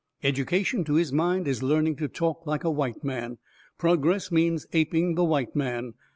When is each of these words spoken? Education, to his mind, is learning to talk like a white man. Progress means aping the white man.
Education, 0.23 0.83
to 0.85 0.95
his 0.95 1.13
mind, 1.13 1.47
is 1.47 1.61
learning 1.61 1.95
to 1.97 2.07
talk 2.07 2.47
like 2.47 2.63
a 2.63 2.71
white 2.71 3.03
man. 3.03 3.37
Progress 3.77 4.31
means 4.31 4.65
aping 4.73 5.13
the 5.13 5.23
white 5.23 5.55
man. 5.55 5.93